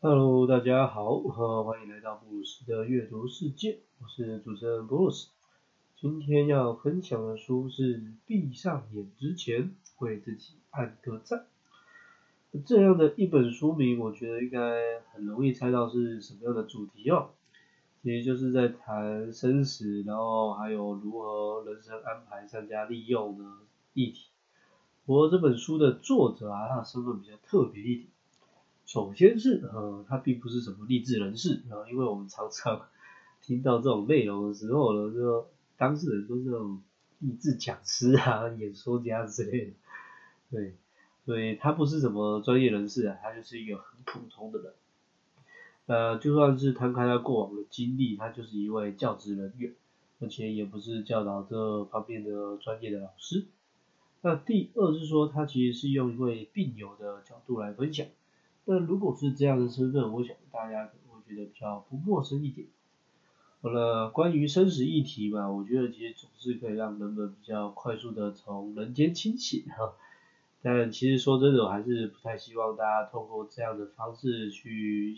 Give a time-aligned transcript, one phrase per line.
[0.00, 5.26] Hello，大家好，呃，欢迎来到布鲁斯的阅读世界，我是主持人布鲁斯。
[5.96, 11.46] 今天要分享的书是《闭上眼之前为自己按个赞》。
[12.64, 17.30] 这样的一本书名，我觉得应该很容易猜到是什么样的主题哦。
[18.04, 23.44] 其实就是在谈生死，然后还有如何人生安排、善加利用的
[23.94, 24.28] 议题。
[25.04, 28.06] 不过这本书的作者啊，他的身份比较特别一点。
[28.88, 32.88] 首先是呃，他并不是什么励志人士啊，因为我们常常
[33.42, 36.80] 听到这种内容的时候呢，就当事人都是那种
[37.18, 39.72] 励志讲师啊、 演说家之类的，
[40.50, 40.74] 对，
[41.26, 44.72] 所以他不是什么专业人士啊，他就是一个很普通的人。
[45.84, 49.74] 呃，就算是摊开他过往的经历，他就是一位教职人员，
[50.18, 53.44] 而且也不是教导这方面的专业的老师。
[54.22, 58.06] 那第二是说，他其实是用一位病友的角度来分享。
[58.70, 62.66] 那如果是这样的身份，我想大家可能会觉得比较不陌生一点。
[63.62, 69.94] 好了，关于生死议题嘛，我觉得其实总是可以让人们比较快速的从人间清醒哈。
[70.60, 75.16] 但其实说真的，我还是不太希望大家通过这样的方式去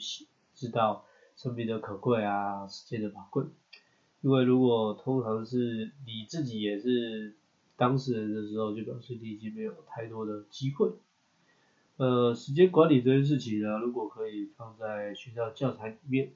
[0.55, 3.45] 知道生命的可贵啊，时间的宝贵。
[4.21, 7.35] 因为如果通常是你自己也是
[7.77, 10.93] 当事人的时候，就表示你已经没有太多的机会。
[12.01, 16.33] 呃，时间管理这件事情呢，如果可以放在学校教材里面，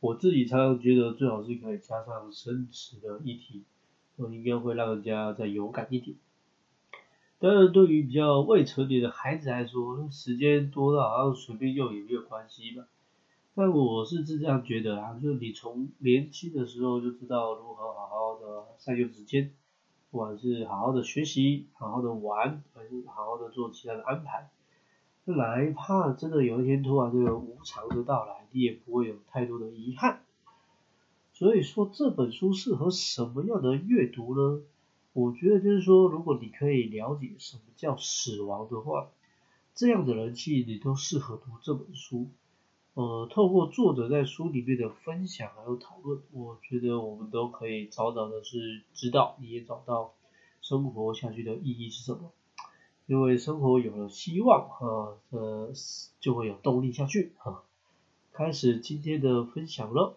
[0.00, 3.62] 我自己常常觉得最好是可以加上生词的议题，
[4.16, 6.14] 我应该会让人家再勇敢一点。
[7.38, 12.84] 当然，对于比较未成年的孩子来说，时间多到好像随便用也没有关系吧。
[13.54, 19.54] 但我是是这样觉得啊，就是你从年轻的时候就知道如何好好的善用时间，
[20.10, 24.50] 不管是好好的学习、好好的玩，还是好好的做其他的安排。
[25.24, 30.22] 来怕真的有一天突然这个无常的到来，你也不会有太多的遗憾。
[31.32, 34.62] 所以说这本书适合什么样的阅读呢？
[35.12, 39.10] 我觉得就是说，如果你可以了解什么叫死亡的话，
[39.74, 42.28] 这样的人气你都适合读这本书。
[42.94, 50.14] 呃，透过作者在书里面的分享还有讨论，我觉得我们都可以早早的是知道，你也找到
[50.60, 52.32] 生活下去的意义是什么。
[53.06, 55.72] 因为生活有了希望，啊，呃，
[56.20, 57.62] 就会有动力下去，啊。
[58.32, 60.16] 开始今天的分享了。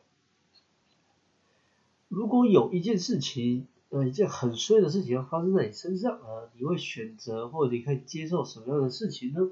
[2.07, 9.49] 如果有一件事情，呃，一件很衰的事情要发生在你身上，呃，你会选择或者你可以接受什么样的事情呢？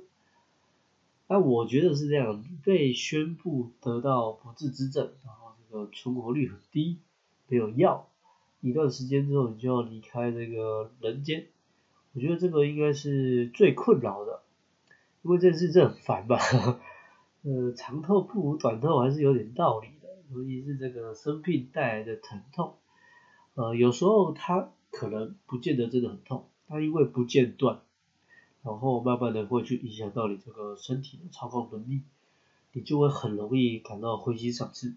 [1.27, 6.99] 那我觉得是这样，被宣布得到不治之症，然后这个存活率很低，
[7.47, 8.07] 没有药，
[8.61, 11.47] 一段时间之后你就要离开这个人间。
[12.13, 14.43] 我觉得这个应该是最困扰的，
[15.23, 16.37] 因为这事这很烦吧，
[17.41, 22.75] 呃，长痛不如短痛还是有点道理的，尤其是这个生病带来的疼痛，
[23.55, 27.81] 呃，有时候它可能不见得真的很痛，它因为不间断，
[28.61, 32.03] 然后慢慢的会去影响到你这个身体的操控能力，
[32.73, 34.93] 你就会很容易感到灰心丧志，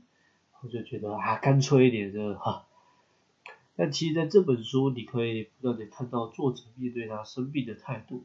[0.60, 2.66] 我就觉得啊，干脆一点的哈。
[3.76, 8.24] 但其实在这本书，你可以不断的看到作者面对他生病的态度，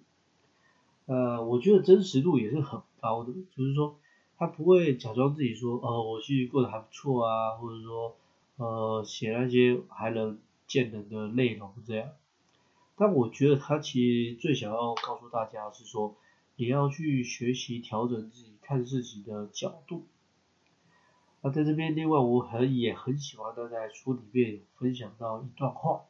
[1.07, 3.97] 呃，我觉得真实度也是很高的，就是说
[4.37, 8.15] 他不会假装自己说，呃，我其实过得还不错啊，或者说，
[8.55, 12.09] 呃，写那些还能见人的内容这样。
[12.95, 16.15] 但我觉得他其实最想要告诉大家是说，
[16.55, 20.05] 也要去学习调整自己看事情的角度。
[21.43, 26.03] 那在这边，另外我很也很喜欢他在书里面分享到一段话，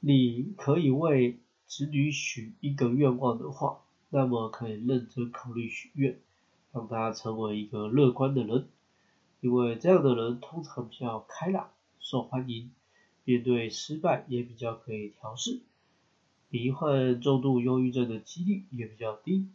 [0.00, 6.18] 你可以为子女许一个愿望的话，那么可以认真考虑许愿，
[6.72, 8.68] 让他成为一个乐观的人，
[9.42, 11.70] 因为这样的人通常比较开朗、
[12.00, 12.70] 受欢迎，
[13.24, 15.60] 面对失败也比较可以调试，
[16.48, 19.50] 罹患重度忧郁症的几率也比较低，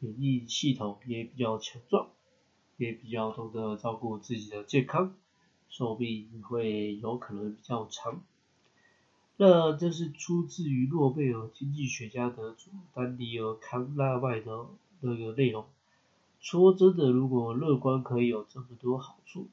[0.00, 2.08] 免疫系统也比较强壮。
[2.76, 5.14] 也比较懂得照顾自己的健康，
[5.68, 8.20] 寿命会有可能比较长。
[9.36, 14.66] 那这是出自于诺贝尔经济学家得主丹尼尔康纳麦的
[15.00, 15.64] 那个内容。
[16.40, 19.48] 说真的，如果乐观可以有这么多好处，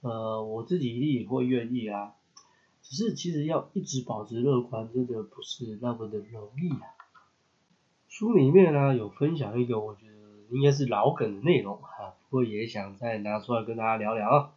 [0.00, 2.14] 呃，我自己一定也会愿意啊。
[2.82, 6.94] 只是其实要一直保持乐观，真的不是那么的容易啊。
[8.08, 10.14] 书里面呢有分享一个，我觉得
[10.50, 12.14] 应该是老梗的内容哈。
[12.30, 14.52] 我也想再拿出来跟大家聊聊啊。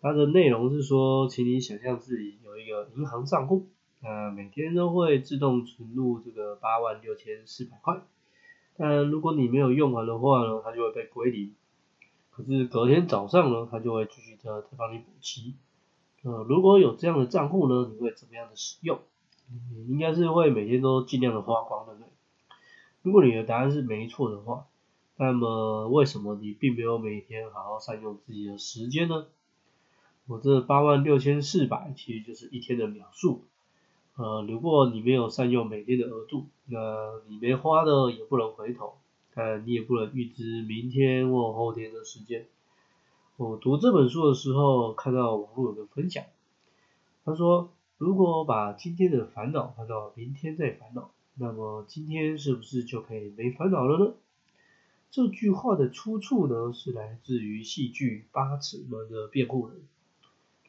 [0.00, 3.66] 它的内容是说，请你想象自己有一个银行账户，
[4.00, 8.02] 那每天都会自动存入这个八万六千四百块。
[8.76, 11.54] 但如果你没有用完的话呢，它就会被归零。
[12.30, 15.54] 可是隔天早上呢，它就会继续的再帮你补齐。
[16.22, 18.98] 呃，如果有这样的账户呢，你会怎么样的使用？
[19.72, 22.08] 你应该是会每天都尽量的花光，对不对？
[23.02, 24.66] 如果你的答案是没错的话，
[25.16, 29.26] 那么为什么你并没有每天好好善用自己的时间呢？
[30.26, 33.44] 我这八万六千四百其实就是一天的秒数。
[34.16, 36.78] 呃，如果你没有善用每天的额度，那
[37.28, 38.94] 你没花的也不能回头，
[39.34, 42.46] 但你也不能预知明天或后天的时间。
[43.36, 46.24] 我读这本书的时候看到网络有个分享，
[47.24, 54.14] 他说如果把今天的烦恼放到明天再烦恼，那么今天是不是就可以没烦恼了呢？
[55.14, 59.76] 这句话的出处呢是来自于戏剧《八尺门的辩护人》。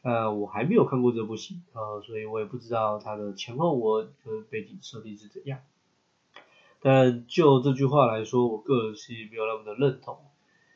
[0.04, 5.62] 呃，我还没有看过这部戏，呃，所以我也不知道它的前后文的背景设定是怎样。
[6.80, 10.20] 但就这句话来说，我个人是没有那么的认同。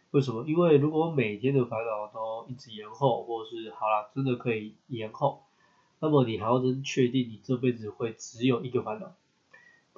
[0.10, 0.45] 为什么？
[0.48, 5.44] 因为如果每天的烦恼都一直延后，或是好了，真的可以延后，
[6.00, 9.13] 那么你还要真确定你这辈子会只有一个烦恼？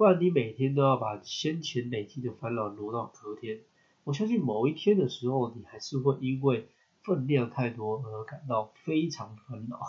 [0.01, 3.59] 不然你每天都要把先前累积的烦恼挪到隔天，
[4.03, 6.67] 我相信某一天的时候，你还是会因为。
[7.03, 9.79] 分量太多而感到非常烦恼。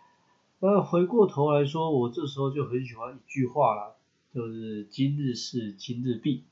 [0.60, 3.92] 那回过头来说，我这时候就很喜欢一句话啦，
[4.34, 6.44] 就是今日事今日毕。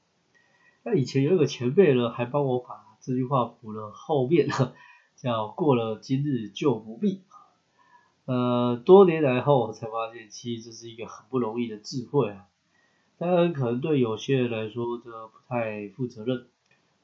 [0.83, 4.49] 那以前有一个前辈呢，还帮我把这句话补了后面，
[5.17, 7.21] 叫过了今日就不必。
[8.25, 12.47] 呃，多年来后我才发现，其实这是一个很不容易的智慧啊。
[13.19, 16.47] 当然，可能对有些人来说，这不太负责任。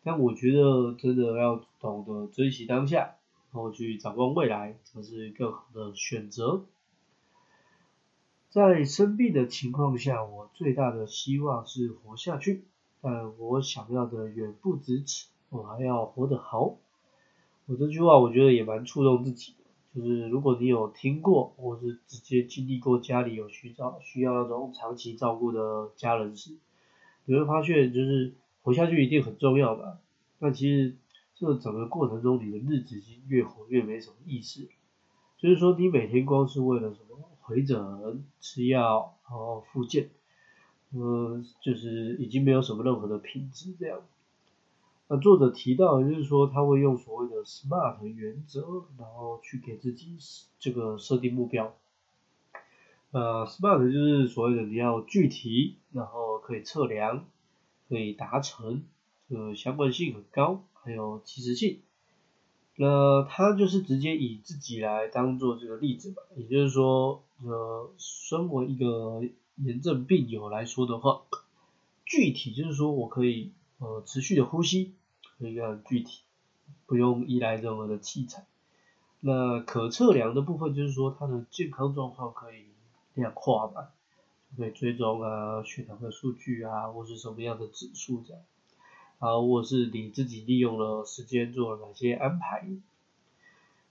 [0.05, 3.15] 但我觉得真的要懂得珍惜当下，
[3.53, 6.65] 然后去展望未来，才是更好的选择。
[8.51, 12.65] 在生病的情况下，我最大的希望是活下去，
[13.01, 16.77] 但我想要的远不止此，我还要活得好。
[17.65, 19.55] 我这句话我觉得也蛮触动自己，
[19.95, 26.57] 就是如果你有听过，或是直接经历过家里有需要需要那种长期照顾的家人时，
[27.25, 28.35] 你会发现就是。
[28.65, 29.99] 活下去一定很重要吧？
[30.39, 30.95] 那其实
[31.35, 34.69] 这整个过程中，你的日子已经越活越没什么意思。
[35.37, 40.11] 就是说，你每天光是为了什么回诊、吃药、然后复健，
[40.93, 43.99] 呃，就是已经没有什么任何的品质这样。
[45.09, 50.17] 那作者提到，就是说他会用所谓的 SMART 原则，然后去给自己
[50.59, 51.75] 这个设定目标。
[53.11, 57.25] 呃，SMART 就是所谓的你要具体，然后可以测量。
[57.89, 58.85] 可以达成，
[59.29, 61.81] 呃，相关性很高，还有及时性。
[62.77, 69.23] 那他就是直接以自己来当做这个例子吧，也就是说，呃，身为一个
[69.57, 71.25] 炎症病友来说的话，
[72.07, 73.53] 具体就是说我可以
[73.83, 74.95] 呃持续的呼吸，
[75.39, 76.23] 可以很具体，
[76.87, 78.47] 不用依赖任何的器材。
[79.21, 82.67] 那可测量的部分就是说他的健康状况可以
[83.15, 83.91] 量化吧。
[84.55, 88.43] 可以追踪啊血糖的数据啊，或是什么样的指数这样，
[89.19, 92.69] 啊，或是你自己利用了时间做了哪些安排，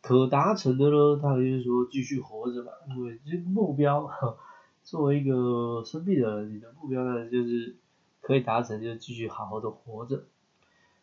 [0.01, 1.19] 可达成的呢？
[1.19, 4.07] 他就是说继续活着吧，因为这目标，
[4.85, 7.75] 作为一个生病的人，你的目标呢就是
[8.21, 10.23] 可以达成，就继续好好的活着。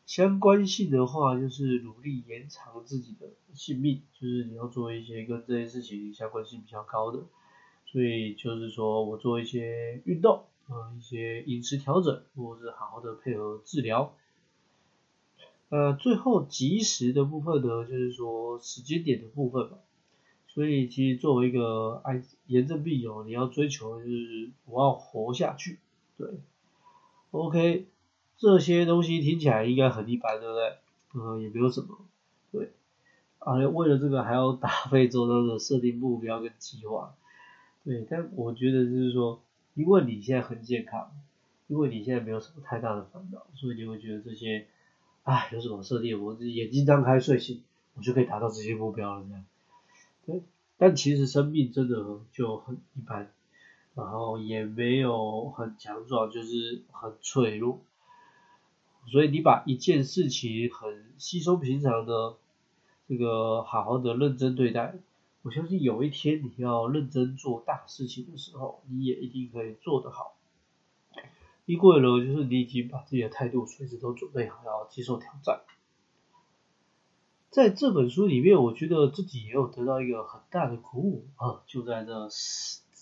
[0.07, 7.25] 相关性的话，就是努力延长自己的性命，就是你要做一些跟这件事情相关性比较高的。
[7.85, 14.15] 所以就是说我做一些运动，呃，一些饮食调整，或者是好好的配合治疗。
[15.69, 19.79] 呃，最后及时的部分呢，就是说时间点的部分嘛。
[20.47, 25.79] 所以其实作为一个癌炎症病友，你要追求就是我要活下去，
[26.17, 26.29] 对。
[27.39, 27.87] OK，
[28.37, 30.77] 这些东西听起来应该很一般，对不对？
[31.15, 31.99] 呃，也没有什么，
[32.51, 32.73] 对。
[33.39, 37.15] 啊，为了这个还要打非洲的设定目标跟计划。
[37.85, 39.41] 对，但我觉得就是说，
[39.75, 41.13] 因为你现在很健康，
[41.69, 44.67] 因为你现在没有什么太大的烦恼，所以你会觉得这些，
[45.23, 47.63] 唉，有什么设定，我眼睛张开睡醒，
[47.95, 49.45] 我就可以达到这些目标了这样。
[50.27, 50.43] 对，
[50.77, 53.31] 但其实生命真的就很一般，
[53.99, 57.81] 然后也没有很强壮，就是很脆弱。
[59.11, 62.37] 所以你把一件事情很稀松平常的，
[63.09, 64.95] 这个好好的认真对待。
[65.43, 70.37] 我相信有一天你要认真做大事情的时候，你也一定可以做得好。
[71.65, 75.63] 因为呢，就是你已经把自己的态度随时都准备好要接受挑战。
[77.51, 81.63] 在这本书里面，我觉得自己也有得到一个很大的鼓舞啊！
[81.67, 82.29] 就在这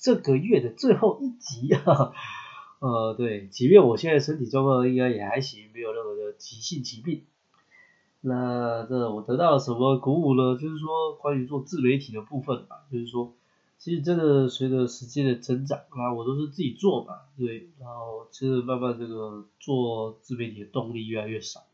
[0.07, 2.13] 这个月的最后一集啊，
[2.79, 7.25] 呃，对，即便我现在身体状况应该也还行，没有任何的急性疾病。
[8.21, 10.57] 那这我得到了什么鼓舞呢？
[10.57, 13.35] 就是说关于做自媒体的部分吧，就是说，
[13.79, 21.65] 其实真的随着时间的增长啊，我都是自己做嘛，对，然后其实慢慢这个做自媒体的动力越来越少。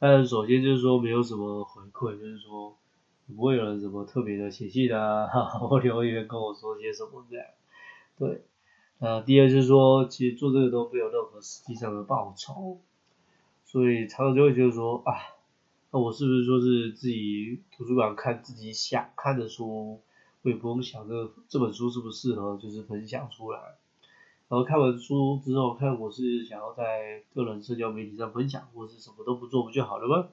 [0.00, 2.76] 但首先就是说没有什么回馈，就是说
[3.36, 7.46] 不会有人什么特别的写信啊，或留言跟我说些什么这样，
[8.18, 8.42] 对。
[9.00, 12.78] 呃，第二就是说，其实做这个都没有任何实际上的报酬，
[13.64, 15.14] 所以常常就会觉得说，啊，
[15.92, 20.00] 那我是不是说是自己图书馆看自己想看的书，
[20.42, 23.60] 我也不用想这这本书适不适合，就是分享出来。
[24.48, 30.28] 然后看完书之后，看我是想要在个人社交媒体上分享，或是什么都不做不就好了吗？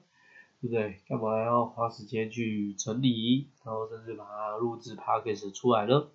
[0.60, 1.00] 对不对？
[1.08, 6.08] 干嘛要花时间去整理，然后甚至把它录制 podcast 出来呢？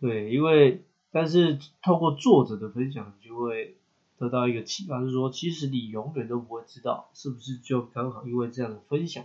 [0.00, 0.82] 对，因为。
[1.12, 3.76] 但是透过作者的分享，就会
[4.18, 9.24] 得到一个启发，是说其实你永远都不会知道，是不是就刚好因为这样的分享，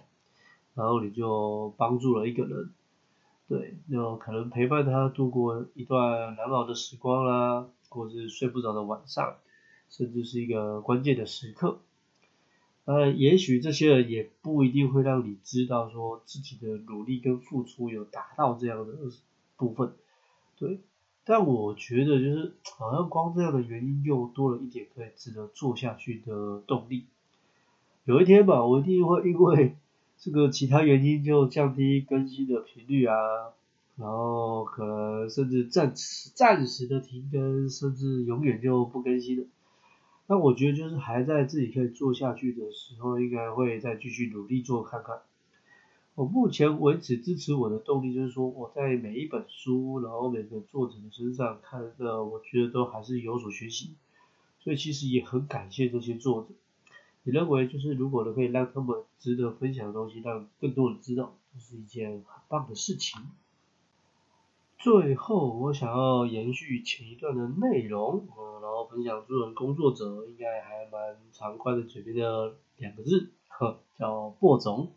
[0.74, 2.72] 然后你就帮助了一个人，
[3.50, 9.36] 对，就可能陪伴他度过一段难熬的时光啦，或是睡不着的晚上，
[9.90, 11.82] 甚至是一个关键的时刻。
[12.92, 18.94] 呃，也许这些人也不一定会让你知道说自己的努力跟付出有达到这样的
[19.56, 19.94] 部分，
[20.58, 20.78] 对。
[21.24, 27.06] 但我觉得就是好像光这样的原因又多了一点可以值得做下去的动力。
[28.04, 29.76] 有一天吧，我一定会因为
[30.18, 33.16] 这个其他原因就降低更新的频率啊，
[33.96, 39.46] 然后可能甚至暂时暂时的停更，甚至永远就不更新了。
[40.28, 45.22] 那我觉得就是还在自己可以做下去的时候，应该会再继续努力做看看。
[46.16, 53.96] 我目前为止支持我的动力就是说，我在每一本书，然后每个作者的身上看的，我觉得都还是有所学习，
[54.60, 56.50] 所以其实也很感谢这些作者。
[57.24, 63.22] 你认为就是如果能可以让他们值得分享的东西，让更多人知道，这是一件很棒的事情。
[64.78, 68.28] 最后，我想要延续前一段的内容，
[68.86, 74.92] 分享助人工作者应该还蛮常挂在嘴边的两个字，呵，叫播种。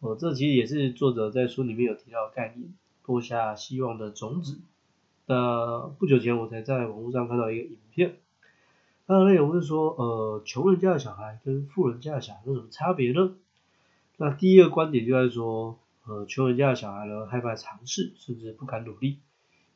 [0.00, 4.60] 我，这其实也是作者在书里面有提到的概念，播下希望的种子。
[5.26, 8.16] 那不久前我才在网络上看到一个影片，
[9.06, 13.34] 它的内容是说，呃，穷人家的小孩跟富人家的小孩有什么差别呢？
[14.18, 19.18] 那第一个观点就在说，呃，穷人家的小孩呢害怕尝试，甚至不敢努力，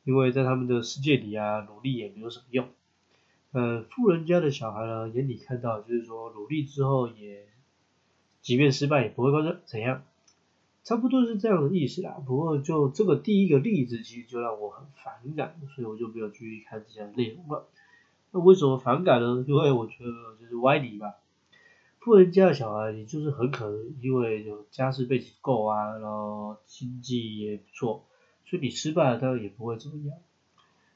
[0.03, 2.67] 因为在他们的世界里啊，努力也没有什么用。
[3.51, 7.47] 呃，富人家的小孩呢眼里看到就是说，努力之后也，
[8.41, 10.03] 即便失败也不会发生怎样。
[10.83, 17.67] 差不多是这样的意思啦，不过就这个第一个例子，其实就让我很反感，所以我就没有继续看这些内容了。
[18.31, 19.43] 那为什么反感呢？
[19.47, 21.15] 因为我觉得就是歪理吧。
[21.99, 28.05] 富人家的小孩，你就是很可能因为有家世背景够啊，然后经济也不错，
[28.45, 30.17] 所以你失败了当然也不会怎么样。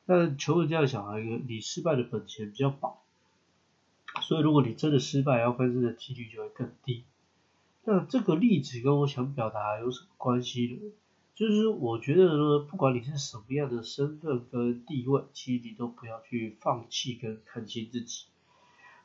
[0.05, 3.03] 但穷人家的小孩，你失败的本钱比较薄，
[4.21, 7.03] 所以如果你真的失败，要翻身的几率就会更低。
[7.85, 10.91] 那这个例子跟我想表达有什么关系呢？
[11.35, 18.25] 就是我觉得呢，不管你是什么样的身份跟地位，其实你都不要去放弃跟看清自己。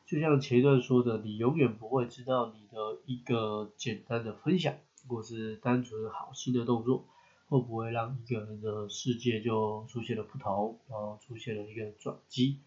[0.06, 4.74] 就像前一段说的，你永远不会知道你的一个简单的分享，
[5.06, 7.06] 或是单纯好心的动作，
[7.48, 12.58] 会不会让一个人的世界就出现了不同，然后出现了一个转机。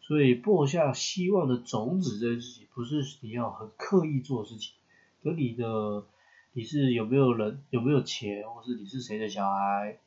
[0.00, 4.74] 所以播下希望的种子这件事情，不是你要很刻意做的事情。
[5.22, 6.04] 跟你的
[6.52, 9.98] 你是有没有人有没有钱，或是你是谁的小孩，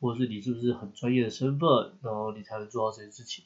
[0.00, 3.44] 或是你是不是很专业的身份，然后你才能做到这件事情。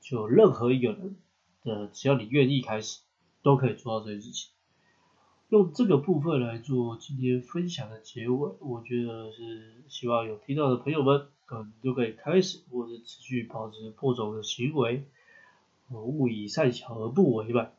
[0.00, 1.16] 就任何一个人
[1.64, 3.00] 的，只要你愿意开始，
[3.42, 4.50] 都可以做到这件事情。
[5.50, 15.04] 用这个部分来做今天分享的结尾，我觉得是希望有听到的朋友们，嗯，都可以开始或者持续保持播种的行为。
[15.90, 17.72] 勿以善小而不为吧。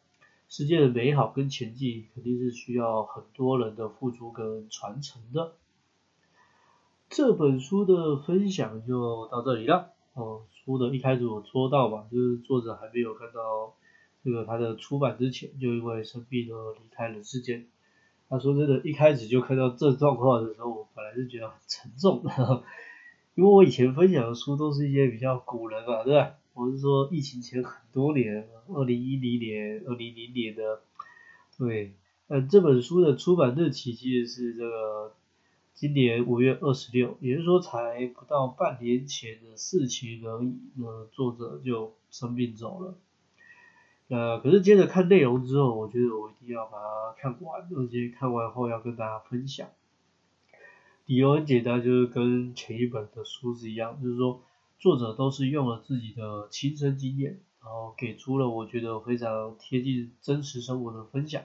[0.50, 5.54] 世界的美好跟前进，肯定是需要很多人的付出跟传承的。
[7.10, 9.92] 这本书的分享就到这里了。
[10.14, 13.74] 哦，书的一开始我说到吧，就是作者还没有看到
[14.24, 17.68] 这个他的出版之前，就因为生病而离开了世间。
[18.30, 22.24] 他说真的，一开始就看到这状况的时候，我本来是觉得很沉重，
[23.36, 26.36] 因为我以前分享的书都是一些比较古人嘛，对吧？
[26.54, 30.82] 我是说疫情前很多年，二零一零年、二零零年的，
[31.58, 31.94] 对，
[32.28, 35.14] 嗯，这本书的出版日期其实是这个
[35.74, 42.96] 今年五月二十六，也就是说才不到半年前的事情而已，那作者就生病走了。
[44.12, 49.70] 呃，可是接着看内容之后，我觉得我一定要把它看完，而且看完后要跟大家分享。
[51.06, 54.42] 理由很简单，就是跟前一本的书是一样，就是说
[54.80, 61.44] 作者都是用了自己的亲身经验，然后给出了我觉得非常贴近真实生活的分享。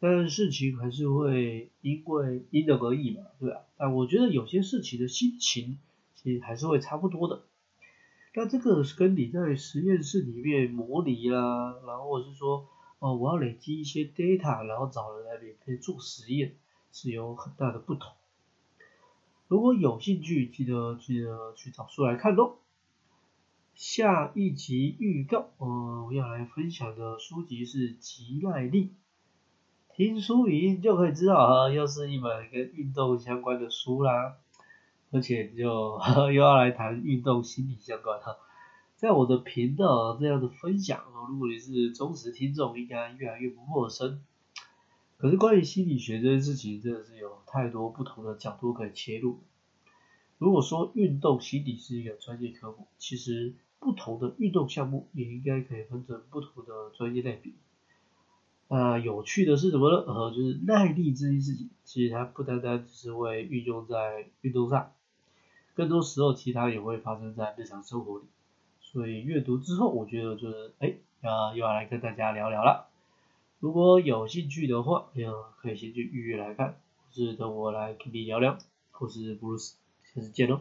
[0.00, 3.62] 但事情还是会因为因人而异嘛，对吧？
[3.78, 5.78] 但我觉得有些事情的心情
[6.14, 7.40] 其实还是会差不多的。
[8.32, 12.68] 那这个跟你在实验室里面模拟啦，然后或者是说，
[13.00, 16.54] 哦，我要累积一些 data，然后找人来免费做实验，
[16.92, 18.12] 是有很大的不同。
[19.48, 22.54] 如果有兴趣，记得记得去找书来看哦。
[23.74, 28.84] 下一集预告，呃，我要来分享的书籍是《吉耐力》。
[29.96, 34.36] 听书名就可以知道啊，又是一本跟运动相关的书啦，
[35.10, 35.98] 而且就
[36.32, 38.36] 又要来谈运动心理相关哈。
[38.96, 44.22] 在我的频道这样的分享啊，如果你是忠实听众，应该越来越不陌生。
[45.16, 49.40] 可是关于心理学这件事情，真的是有太多不同的角度可以切入。
[50.38, 57.52] 如果说运动心理是一个专业科目，其实不同的运动项目也应该可以分成不同的专业类别。
[58.68, 59.96] 那，有趣的是什么呢？
[60.06, 64.92] 呃，就是耐力这件事情，其实它不单单只是会运用在运动上，
[65.80, 68.24] 更多时候其他也会发生在日常生活里。
[68.82, 72.88] 所以阅读之后，我觉得就是，哎，要又要来跟大家聊聊了。
[73.60, 78.58] 如果有兴趣的话，嗯，可以先去预约来看，或是等我来跟你聊聊，
[78.98, 79.76] 我是 Bruce，，
[80.12, 80.60] 下次见喽。